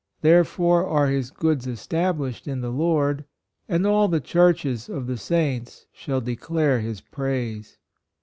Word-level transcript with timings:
Therefore 0.21 0.83
are 0.87 1.09
his 1.09 1.29
goods 1.29 1.67
established 1.67 2.47
in 2.47 2.61
the 2.61 2.71
Lord, 2.71 3.23
and 3.69 3.85
all 3.85 4.07
the 4.07 4.19
churches 4.19 4.89
of 4.89 5.05
the 5.05 5.15
Saints 5.15 5.85
shall 5.93 6.21
declare 6.21 6.79
his 6.79 7.01
praise." 7.01 7.77